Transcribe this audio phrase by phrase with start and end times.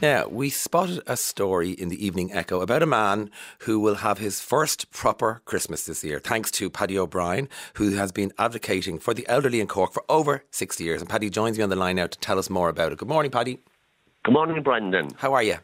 [0.00, 4.18] Now, we spotted a story in the Evening Echo about a man who will have
[4.18, 9.12] his first proper Christmas this year, thanks to Paddy O'Brien, who has been advocating for
[9.12, 11.00] the elderly in Cork for over 60 years.
[11.00, 12.98] And Paddy joins me on the line now to tell us more about it.
[12.98, 13.58] Good morning, Paddy.
[14.22, 15.10] Good morning, Brendan.
[15.16, 15.56] How are you?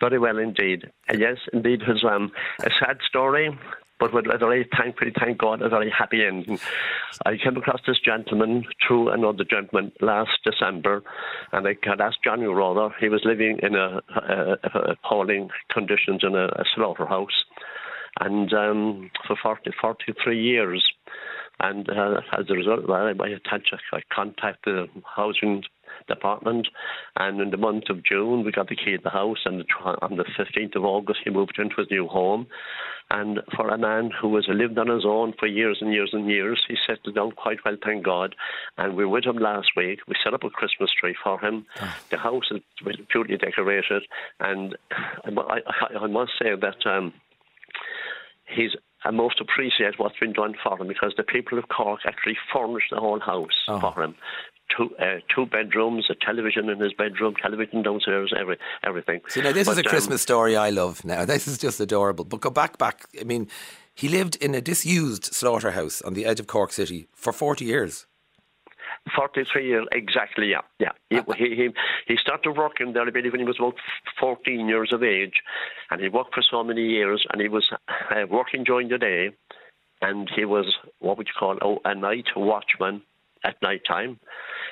[0.00, 0.90] Very well indeed.
[1.16, 2.32] yes, indeed, it was um,
[2.64, 3.56] a sad story,
[4.00, 6.58] but a very thankfully, thank God, a very happy ending.
[7.26, 11.02] I came across this gentleman through another gentleman last December,
[11.52, 12.94] and I had asked Johnny Rother.
[12.98, 17.44] He was living in a, a, a appalling conditions in a, a slaughterhouse,
[18.20, 20.84] and um, for 40, 43 years.
[21.62, 23.28] And uh, as a result that, I
[23.66, 25.62] to I contact the housing
[26.10, 26.68] department.
[27.16, 29.64] And in the month of June, we got the key to the house, and
[30.02, 32.46] on the 15th of August, he moved into his new home.
[33.12, 36.28] And for a man who has lived on his own for years and years and
[36.28, 38.36] years, he settled down quite well, thank God.
[38.78, 40.00] And we were with him last week.
[40.06, 41.66] We set up a Christmas tree for him.
[41.80, 41.96] Oh.
[42.10, 44.02] The house is beautifully decorated,
[44.38, 44.76] and
[45.26, 47.12] I, I, I must say that um,
[48.46, 52.36] he's I most appreciate what's been done for him because the people of Cork actually
[52.52, 53.80] furnished the whole house oh.
[53.80, 54.14] for him
[54.76, 59.20] two uh, two bedrooms, a television in his bedroom, television downstairs, every everything.
[59.28, 61.04] See, now this but, is a um, Christmas story I love.
[61.04, 62.24] Now this is just adorable.
[62.24, 63.06] But go back, back.
[63.20, 63.48] I mean,
[63.94, 68.06] he lived in a disused slaughterhouse on the edge of Cork City for forty years.
[69.16, 70.60] 43 years, exactly, yeah.
[70.78, 70.90] yeah.
[71.08, 71.68] He, uh, he, he,
[72.06, 73.76] he started working there, I believe, when he was about
[74.20, 75.34] 14 years of age.
[75.90, 79.30] And he worked for so many years, and he was uh, working during the day.
[80.02, 83.00] And he was, what would you call, oh, a night watchman
[83.44, 84.18] at night time.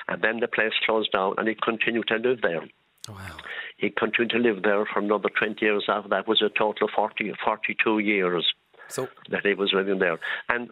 [0.09, 2.67] And then the place closed down, and he continued to live there.
[3.07, 3.37] Wow.
[3.77, 6.27] He continued to live there for another 20 years after that.
[6.27, 8.53] was a total of 40, 42 years
[8.87, 10.19] so, that he was living there.
[10.49, 10.69] And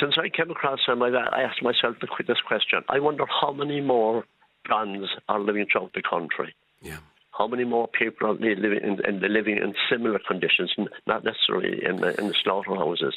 [0.00, 2.82] since I came across him, I, I asked myself the quickest question.
[2.88, 4.24] I wonder how many more
[4.66, 6.54] Johns are living throughout the country.
[6.80, 6.98] Yeah.
[7.32, 10.72] How many more people are living in, in living in similar conditions,
[11.06, 13.14] not necessarily in the, in the slaughterhouses,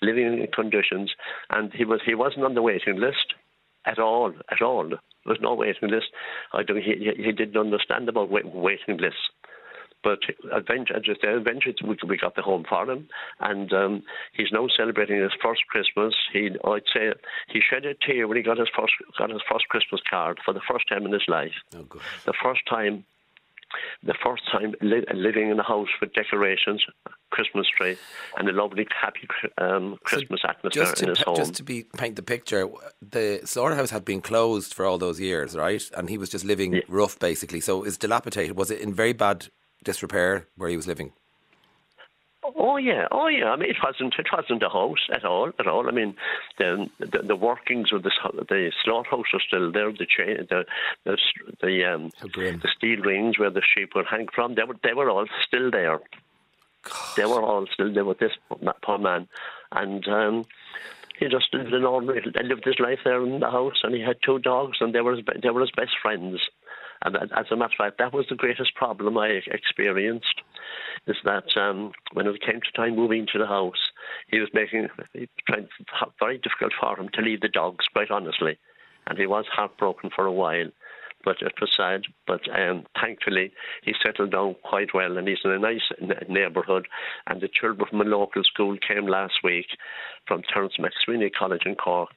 [0.00, 1.12] living in conditions,
[1.50, 3.34] and he was he wasn't on the waiting list
[3.86, 4.88] at all, at all.
[4.88, 6.06] There was no waiting list.
[6.52, 9.30] I don't, he, he didn't understand about wait, waiting lists.
[10.04, 10.20] But
[10.52, 11.74] eventually, just eventually
[12.06, 13.08] we got the home for him,
[13.40, 14.02] and um,
[14.34, 16.14] he's now celebrating his first Christmas.
[16.32, 17.12] He, I'd say,
[17.48, 20.54] he shed a tear when he got his first got his first Christmas card for
[20.54, 21.54] the first time in his life.
[21.74, 21.86] Oh,
[22.24, 23.04] the first time
[24.02, 26.84] the first time li- living in a house with decorations,
[27.30, 27.96] Christmas tree,
[28.36, 29.26] and a lovely, happy
[29.58, 31.36] um, Christmas so atmosphere in his home.
[31.36, 32.68] Just to be paint the picture,
[33.02, 35.82] the slaughterhouse had been closed for all those years, right?
[35.96, 36.80] And he was just living yeah.
[36.88, 37.60] rough, basically.
[37.60, 38.56] So it's dilapidated.
[38.56, 39.48] Was it in very bad
[39.84, 41.12] disrepair where he was living?
[42.54, 43.50] Oh yeah, oh yeah.
[43.50, 45.88] I mean, it wasn't it wasn't a house at all, at all.
[45.88, 46.14] I mean,
[46.58, 48.10] the the, the workings of the
[48.48, 49.90] the slaughterhouse are still there.
[49.90, 50.64] The chain, the
[51.04, 51.18] the
[51.60, 52.10] the, um,
[52.60, 55.70] the steel rings where the sheep would hang from, they were they were all still
[55.70, 56.00] there.
[56.82, 57.16] God.
[57.16, 58.32] They were all still there with this
[58.82, 59.26] poor man,
[59.72, 60.44] and um,
[61.18, 64.18] he just lived an ordinary, lived his life there in the house, and he had
[64.22, 66.40] two dogs, and they were his, they were his best friends.
[67.02, 70.42] And as a matter of fact, that was the greatest problem I experienced.
[71.06, 73.92] Is that um, when it came to time moving into the house,
[74.28, 75.30] he was making it
[76.18, 78.58] very difficult for him to leave the dogs, quite honestly,
[79.06, 80.70] and he was heartbroken for a while
[81.26, 82.02] but it was sad.
[82.26, 83.52] But um, thankfully,
[83.82, 85.82] he settled down quite well, and he's in a nice
[86.28, 86.86] neighbourhood.
[87.26, 89.66] And the children from a local school came last week
[90.26, 92.10] from Terence MacSwiney College in Cork,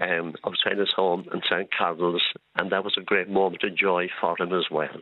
[0.00, 2.22] um, outside his home in St Carol's,
[2.56, 4.98] and that was a great moment of joy for him as well.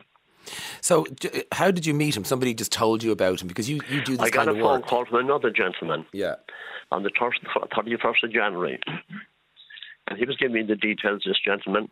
[0.81, 1.05] So,
[1.51, 2.23] how did you meet him?
[2.23, 4.65] Somebody just told you about him because you, you do this kind of work.
[4.65, 6.05] I got a phone call from another gentleman.
[6.11, 6.35] Yeah.
[6.91, 8.79] On the 31st of January.
[10.07, 11.89] And he was giving me the details, this gentleman,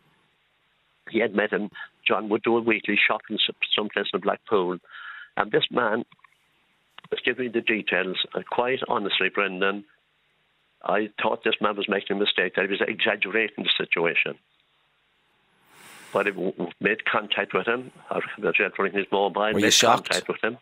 [1.10, 1.70] he had met him.
[2.06, 3.38] John would do a weekly shopping
[3.74, 4.78] someplace in Blackpool.
[5.36, 6.04] And this man
[7.10, 8.18] was giving me the details.
[8.34, 9.84] And quite honestly, Brendan,
[10.84, 14.38] I thought this man was making a mistake, that he was exaggerating the situation.
[16.12, 16.30] But I
[16.80, 17.90] made contact with him,
[18.38, 20.10] the gentleman in his mobile, Were made shocked?
[20.10, 20.58] contact with him,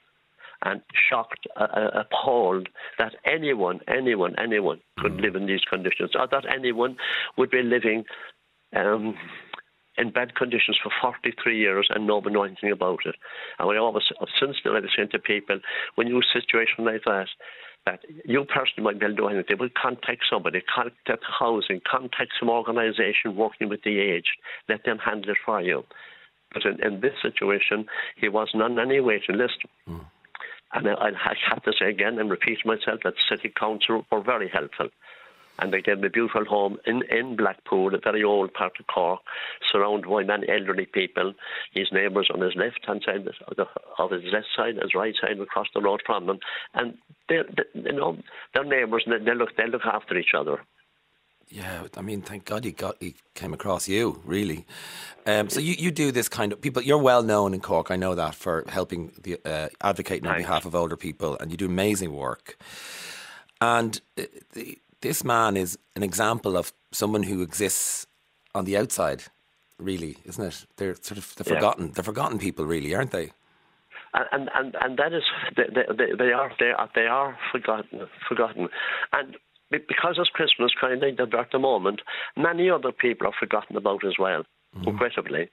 [0.63, 5.23] and shocked, uh, uh, appalled that anyone, anyone, anyone could mm.
[5.23, 6.97] live in these conditions, or that anyone
[7.37, 8.05] would be living
[8.77, 9.17] um,
[9.97, 13.17] in bad conditions for 43 years and nobody knew anything about it.
[13.59, 14.05] And we always,
[14.39, 15.61] since then, I've saying to people,
[15.95, 17.29] when a situation like that,
[17.87, 19.45] that you personally might be able to do anything.
[19.49, 24.37] They will contact somebody, contact housing, contact some organisation working with the aged,
[24.69, 25.85] let them handle it for you.
[26.53, 27.87] But in, in this situation,
[28.17, 29.59] he wasn't on any waiting list.
[29.89, 30.05] Mm.
[30.73, 34.49] And I, I have to say again and repeat myself that City Council were very
[34.49, 34.89] helpful
[35.61, 38.87] and they gave me a beautiful home in, in Blackpool, a very old part of
[38.87, 39.21] Cork,
[39.71, 41.35] surrounded by many elderly people.
[41.73, 45.69] His neighbours on his left hand side of, his left side, his right side, across
[45.75, 46.39] the road from them,
[46.75, 46.97] and
[47.29, 48.19] they, they you know,
[48.55, 50.61] they're neighbours, and they look they look after each other.
[51.53, 54.67] Yeah, I mean, thank God he got he came across you, really.
[55.27, 56.81] Um, so you, you do this kind of people.
[56.81, 57.91] You're well known in Cork.
[57.91, 61.57] I know that for helping the uh, advocating on behalf of older people, and you
[61.57, 62.57] do amazing work.
[63.61, 68.07] And uh, the, this man is an example of someone who exists
[68.55, 69.25] on the outside,
[69.79, 70.67] really, isn't it?
[70.77, 71.87] They're sort of the forgotten.
[71.87, 71.93] Yeah.
[71.95, 73.31] They're forgotten people, really, aren't they?
[74.13, 75.23] And and and that is
[75.57, 78.69] they, they, they are they are they are forgotten forgotten,
[79.13, 79.37] and
[79.71, 82.03] because it's Christmas kind of at the moment,
[82.37, 84.43] many other people are forgotten about as well,
[84.77, 84.91] mm-hmm.
[84.91, 85.49] regrettably.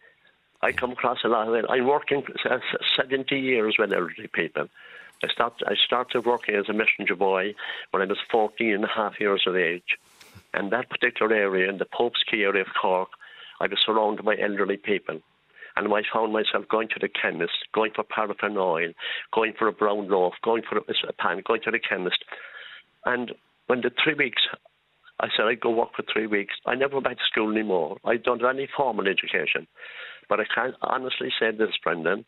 [0.63, 1.65] I come across a lot of it.
[1.69, 2.23] I'm working
[2.97, 4.67] 70 years with elderly people.
[5.23, 7.55] I started, I started working as a messenger boy
[7.91, 9.97] when I was 14 and a half years of age.
[10.53, 13.09] And that particular area, in the Pope's Quay area of Cork,
[13.59, 15.21] I was surrounded by elderly people.
[15.75, 18.93] And I found myself going to the chemist, going for paraffin oil,
[19.33, 22.23] going for a brown loaf, going for a pan, going to the chemist.
[23.05, 23.33] And
[23.67, 24.41] when the three weeks,
[25.19, 26.55] I said I'd go work for three weeks.
[26.65, 27.97] I never went back to school anymore.
[28.03, 29.67] I don't have any formal education.
[30.29, 32.25] But I can honestly say this, Brendan,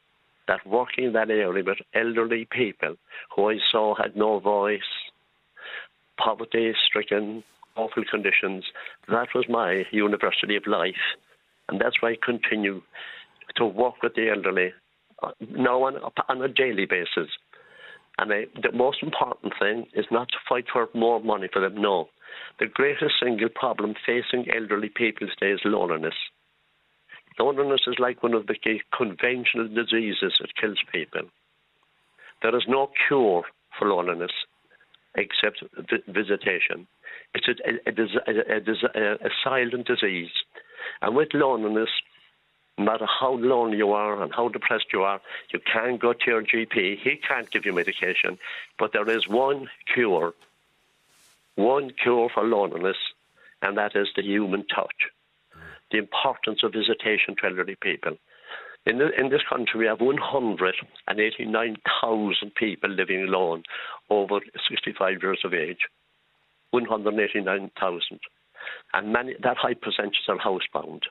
[0.50, 2.96] that working in that area with elderly people
[3.36, 4.92] who I saw had no voice,
[6.18, 7.44] poverty stricken,
[7.76, 8.64] awful conditions,
[9.10, 11.06] that was my university of life.
[11.68, 12.82] And that's why I continue
[13.58, 14.74] to work with the elderly
[15.22, 15.98] uh, now on,
[16.28, 17.30] on a daily basis.
[18.18, 21.80] And I, the most important thing is not to fight for more money for them.
[21.80, 22.10] No.
[22.60, 26.16] The greatest single problem facing elderly people today is loneliness.
[27.40, 28.56] Loneliness is like one of the
[28.96, 31.22] conventional diseases that kills people.
[32.42, 33.44] There is no cure
[33.78, 34.32] for loneliness
[35.16, 35.64] except
[36.08, 36.88] visitation.
[37.34, 37.56] It's a,
[37.88, 40.32] a, a, a silent disease.
[41.02, 41.90] And with loneliness,
[42.78, 45.22] no matter how lonely you are and how depressed you are,
[45.52, 47.00] you can go to your GP.
[47.00, 48.38] He can't give you medication,
[48.78, 50.34] but there is one cure,
[51.56, 52.98] one cure for loneliness,
[53.62, 55.10] and that is the human touch.
[55.92, 58.18] The importance of visitation to elderly people.
[58.86, 63.64] In, the, in this country, we have 189,000 people living alone
[64.10, 64.40] over
[64.70, 65.80] 65 years of age.
[66.72, 68.20] 189,000.
[68.94, 71.04] And many, that high percentage are housebound.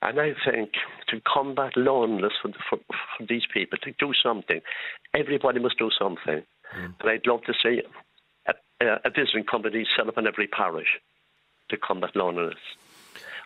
[0.00, 0.72] And I think
[1.08, 4.60] to combat loneliness for, for, for these people, to do something,
[5.14, 6.42] everybody must do something.
[6.76, 6.94] Mm.
[7.00, 7.82] And I'd love to see
[8.46, 8.54] a,
[9.04, 11.00] a visiting company set up in every parish
[11.70, 12.58] to combat loneliness.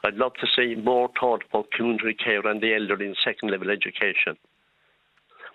[0.05, 3.71] I'd love to see more thought about community care and the elderly in second level
[3.71, 4.37] education.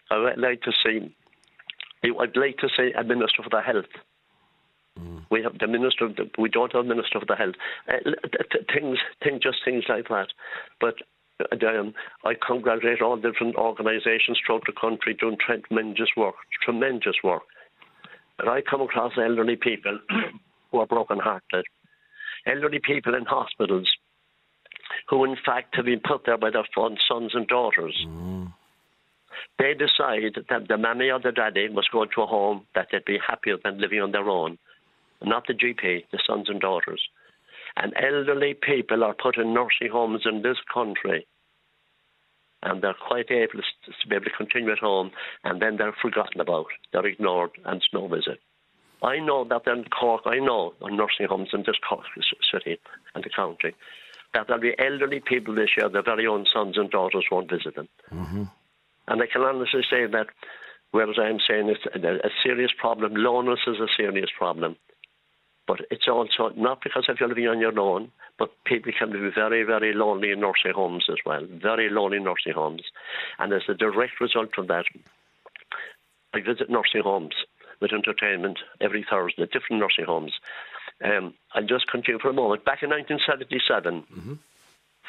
[0.09, 1.13] I'd like to see,
[2.03, 3.85] I'd like to see a minister for the health
[4.99, 5.25] Mm.
[5.29, 6.05] We have the minister.
[6.05, 7.55] Of the, we don't have a minister of the health.
[7.87, 7.97] Uh,
[8.73, 10.27] things, things, just things like that.
[10.79, 10.95] But
[11.65, 11.93] um,
[12.25, 17.43] I congratulate all different organisations throughout the country doing tremendous work, tremendous work.
[18.37, 19.99] But I come across elderly people
[20.71, 21.65] who are broken-hearted,
[22.45, 23.89] elderly people in hospitals
[25.09, 27.95] who, in fact, have been put there by their sons and daughters.
[28.07, 28.53] Mm.
[29.59, 33.05] They decide that the mammy or the daddy must go to a home that they'd
[33.05, 34.57] be happier than living on their own
[35.23, 37.01] not the GP, the sons and daughters.
[37.75, 41.27] And elderly people are put in nursing homes in this country.
[42.63, 45.11] And they're quite able to be able to continue at home,
[45.43, 46.65] and then they're forgotten about.
[46.91, 48.39] They're ignored, and it's no visit.
[49.03, 52.03] I know that in Cork, I know on nursing homes in this Cork
[52.51, 52.79] city
[53.13, 53.75] and the county,
[54.33, 57.75] that there'll be elderly people this year, their very own sons and daughters won't visit
[57.75, 57.87] them.
[58.11, 58.43] Mm-hmm.
[59.07, 60.27] And I can honestly say that,
[60.91, 64.75] whereas I'm saying it's a, a serious problem, loneliness is a serious problem.
[65.65, 69.19] But it's also not because if you're living on your own, but people can be
[69.35, 72.83] very, very lonely in nursing homes as well, very lonely nursing homes.
[73.37, 74.85] And as a direct result of that,
[76.33, 77.35] I visit nursing homes
[77.81, 80.33] with entertainment every Thursday, different nursing homes.
[81.03, 82.65] Um, I'll just continue for a moment.
[82.65, 84.33] Back in 1977, mm-hmm.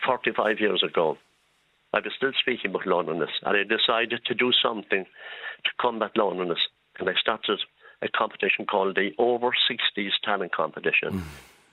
[0.04, 1.16] 45 years ago,
[1.94, 6.58] I was still speaking about loneliness, and I decided to do something to combat loneliness.
[6.98, 7.60] And I started
[8.02, 11.12] a competition called the Over 60s Talent Competition.
[11.12, 11.22] Mm.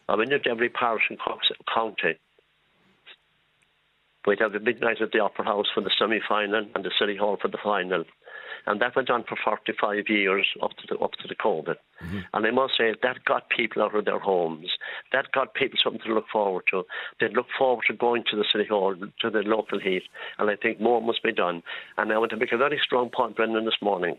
[0.08, 1.42] I went into every parish in Cork
[1.74, 2.18] County.
[4.26, 6.92] We'd have a big night at the Opera House for the semi final and the
[6.98, 8.06] City Hall for the final.
[8.68, 11.76] And that went on for 45 years up to the, up to the COVID.
[12.04, 12.20] Mm-hmm.
[12.34, 14.72] And I must say, that got people out of their homes.
[15.12, 16.84] That got people something to look forward to.
[17.20, 20.04] They'd look forward to going to the City Hall, to the local heat.
[20.40, 21.62] And I think more must be done.
[21.98, 24.18] And I want to make a very strong point, Brendan, this morning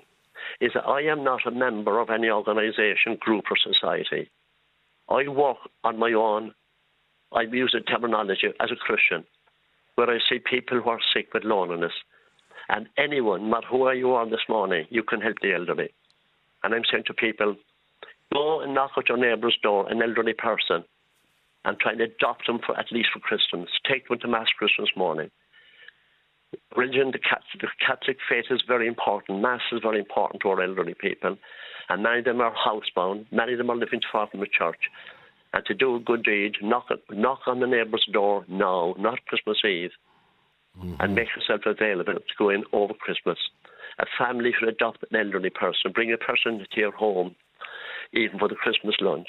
[0.60, 4.30] is that I am not a member of any organisation, group, or society.
[5.08, 6.54] I work on my own.
[7.32, 9.24] I use the terminology as a Christian,
[9.94, 11.92] where I see people who are sick with loneliness.
[12.68, 15.90] And anyone, no matter who you are this morning, you can help the elderly.
[16.62, 17.56] And I'm saying to people,
[18.32, 20.84] go and knock at your neighbour's door, an elderly person,
[21.64, 23.70] and try and adopt them for at least for Christmas.
[23.88, 25.30] Take them to Mass Christmas morning.
[26.76, 29.42] Religion, the Catholic, the Catholic faith is very important.
[29.42, 31.36] Mass is very important to our elderly people.
[31.88, 33.26] And many of them are housebound.
[33.30, 34.90] Many of them are living far from the church.
[35.52, 39.58] And to do a good deed, knock, knock on the neighbour's door now, not Christmas
[39.64, 39.90] Eve,
[40.78, 40.94] mm-hmm.
[41.00, 43.38] and make yourself available to go in over Christmas.
[43.98, 47.34] A family should adopt an elderly person, bring a person to your home,
[48.12, 49.28] even for the Christmas lunch,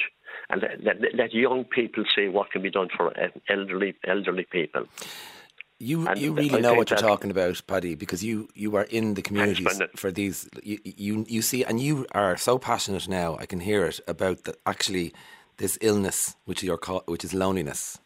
[0.49, 3.13] and let, let, let young people see what can be done for
[3.49, 4.85] elderly elderly people.
[5.79, 9.13] You and you really know what you're talking about, Paddy, because you, you are in
[9.13, 10.49] the communities for these.
[10.63, 13.37] You, you you see, and you are so passionate now.
[13.37, 15.13] I can hear it about the, actually
[15.57, 17.99] this illness, which your which is loneliness.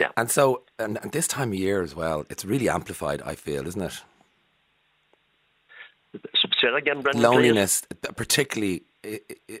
[0.00, 0.08] Yeah.
[0.16, 3.22] And so, and, and this time of year as well, it's really amplified.
[3.22, 4.02] I feel, isn't it?
[6.60, 7.22] Say again, Brendan.
[7.22, 8.12] Loneliness, please.
[8.16, 8.82] particularly,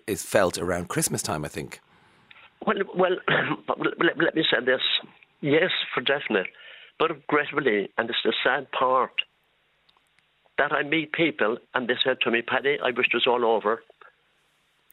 [0.06, 1.44] is felt around Christmas time.
[1.44, 1.80] I think.
[2.66, 3.16] Well, well,
[3.78, 4.82] let, let me say this.
[5.40, 6.48] Yes, for definite.
[6.98, 9.12] But regretfully, and it's the sad part,
[10.58, 13.46] that I meet people and they said to me, Paddy, I wish it was all
[13.46, 13.82] over.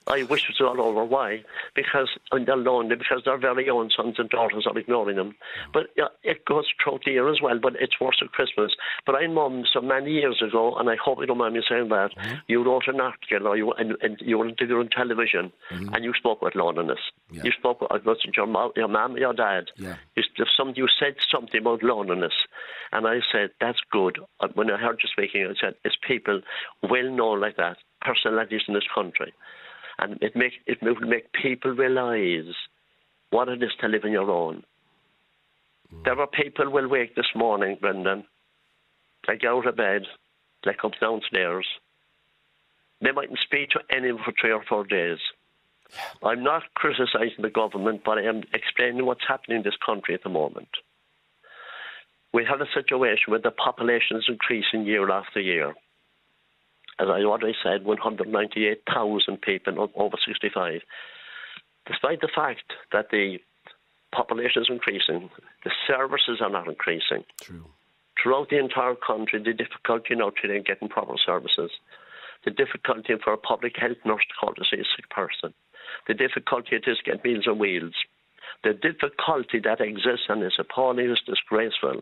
[0.08, 1.04] I wish it was all over.
[1.04, 1.44] Why?
[1.76, 5.36] Because they're lonely, because their very own sons and daughters are ignoring them.
[5.74, 5.88] But
[6.24, 8.72] it goes throughout the year as well, but it's worse at Christmas.
[9.06, 11.90] But I mum so many years ago, and I hope you don't mind me saying
[11.90, 12.36] that, mm-hmm.
[12.48, 15.94] you wrote an article or you, and, and you were on television mm-hmm.
[15.94, 17.00] and you spoke about loneliness.
[17.32, 17.44] Yeah.
[17.44, 19.66] You spoke about your mom, your mom, your dad.
[19.78, 19.96] Yeah.
[20.16, 20.24] You,
[20.56, 22.34] some, you said something about loneliness.
[22.92, 24.20] And I said, that's good.
[24.40, 26.42] Uh, when I heard you speaking, I said, it's people
[26.84, 29.34] well known like that, personalities in this country
[30.00, 32.56] and it make it will make people realise
[33.30, 34.64] what it is to live on your own.
[35.94, 36.04] Mm.
[36.04, 38.24] There are people will wake this morning, Brendan.
[39.28, 40.04] They get out of bed,
[40.64, 41.68] they come downstairs.
[43.02, 45.20] They mightn't speak to anyone for three or four days.
[46.24, 50.24] I'm not criticising the government, but I am explaining what's happening in this country at
[50.24, 50.70] the moment.
[52.34, 55.76] We have a situation where the population is increasing year after year
[57.00, 60.82] as I already said, 198,000 people over 65.
[61.86, 63.38] Despite the fact that the
[64.12, 65.30] population is increasing,
[65.64, 67.24] the services are not increasing.
[67.42, 67.66] True.
[68.22, 71.72] Throughout the entire country, the difficulty now today in getting proper services,
[72.44, 75.54] the difficulty for a public health nurse to call to see a sick person,
[76.08, 77.94] the difficulty it is to get meals on wheels,
[78.64, 82.02] the difficulty that exists and is appalling is disgraceful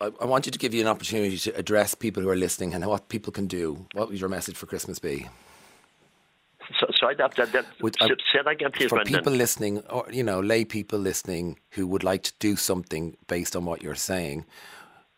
[0.00, 2.86] I want you to give you an opportunity to address people who are listening and
[2.86, 3.84] what people can do.
[3.94, 5.28] What would your message for Christmas be?
[7.02, 7.66] That, that, that
[8.32, 9.14] say that again, please, For Brendan.
[9.14, 13.56] people listening, or you know, lay people listening who would like to do something based
[13.56, 14.46] on what you're saying,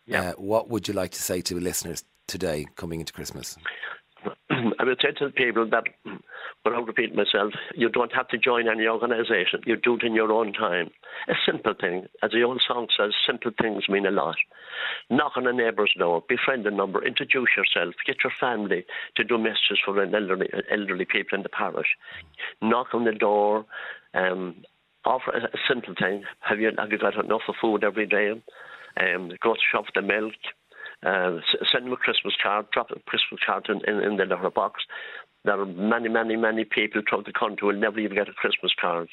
[0.05, 0.29] yeah.
[0.29, 3.57] Uh, what would you like to say to listeners today coming into Christmas?
[4.49, 5.83] I would say to the people that,
[6.65, 9.61] without repeat myself, you don't have to join any organisation.
[9.65, 10.89] You do it in your own time.
[11.29, 14.35] A simple thing, as the old song says, simple things mean a lot.
[15.09, 19.37] Knock on a neighbour's door, befriend a number, introduce yourself, get your family to do
[19.37, 21.95] messages for elderly, elderly people in the parish.
[22.61, 23.65] Knock on the door,
[24.13, 24.55] um,
[25.05, 26.23] offer a, a simple thing.
[26.39, 28.31] Have you have you got enough of food every day?
[28.97, 30.33] Um, go to shop the milk
[31.05, 31.37] uh,
[31.71, 34.83] send them a Christmas card, drop a Christmas card in, in, in the box.
[35.45, 38.33] There are many, many, many people throughout the country who will never even get a
[38.33, 39.07] Christmas card.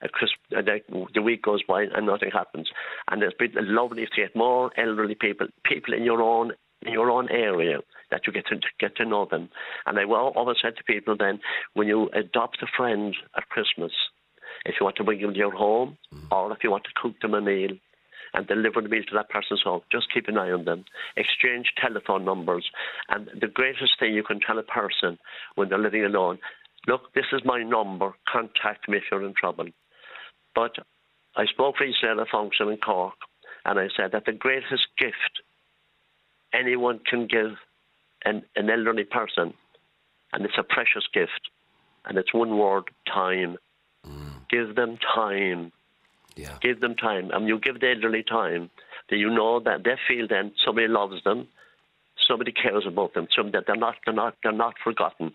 [0.00, 0.80] A Christmas,
[1.14, 2.68] the week goes by and nothing happens.
[3.10, 7.10] And it's been lovely to get more elderly people, people in your own in your
[7.10, 7.78] own area
[8.10, 9.48] that you get to get to know them.
[9.86, 11.40] And I will always said to people then,
[11.74, 13.92] when you adopt a friend at Christmas,
[14.64, 16.26] if you want to bring them to your home, mm.
[16.30, 17.70] or if you want to cook them a meal,
[18.34, 19.80] and deliver the meal to that person's home.
[19.90, 20.84] Just keep an eye on them.
[21.16, 22.66] Exchange telephone numbers.
[23.08, 25.18] And the greatest thing you can tell a person
[25.54, 26.38] when they're living alone
[26.88, 28.12] look, this is my number.
[28.30, 29.66] Contact me if you're in trouble.
[30.54, 30.72] But
[31.36, 33.14] I spoke for at a function in Cork,
[33.64, 35.42] and I said that the greatest gift
[36.52, 37.52] anyone can give
[38.24, 39.54] an, an elderly person,
[40.32, 41.50] and it's a precious gift,
[42.06, 43.56] and it's one word time.
[44.06, 44.48] Mm.
[44.50, 45.72] Give them time
[46.38, 46.56] Yeah.
[46.62, 47.30] Give them time.
[47.32, 48.70] And you give the elderly time,
[49.10, 51.48] that you know that they feel then somebody loves them,
[52.28, 55.34] somebody cares about them, somebody that they're not, they're not, they're not forgotten.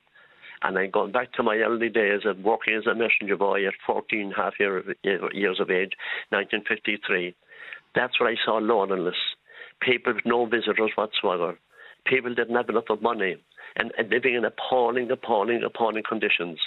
[0.62, 3.74] And I'm going back to my early days of working as a messenger boy at
[3.86, 5.92] 14 half year, years of age,
[6.30, 7.36] 1953.
[7.96, 9.16] That's where I saw loneliness.
[9.82, 11.58] People with no visitors whatsoever.
[12.06, 13.38] People didn't have enough of money
[13.76, 16.60] and, and living in appalling, appalling, appalling conditions.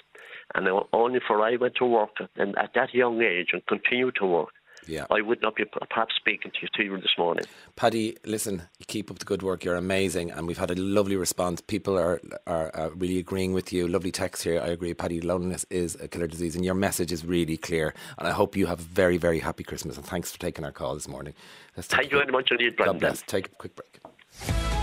[0.55, 4.27] And only for I went to work and at that young age and continue to
[4.27, 4.51] work.
[4.87, 5.07] Yeah.
[5.11, 7.45] I would not be perhaps speaking to you, to you this morning.
[7.75, 9.65] Paddy, listen, keep up the good work.
[9.65, 11.61] You're amazing, and we've had a lovely response.
[11.61, 13.89] People are, are, are really agreeing with you.
[13.89, 14.61] Lovely text here.
[14.61, 15.21] I agree, Paddy.
[15.21, 17.95] Loneliness is a killer disease, and your message is really clear.
[18.19, 19.97] And I hope you have a very, very happy Christmas.
[19.97, 21.35] And thanks for taking our call this morning.
[21.77, 22.99] Let's Thank you very much indeed, Brendan.
[22.99, 23.23] God bless.
[23.23, 24.76] Take a quick break.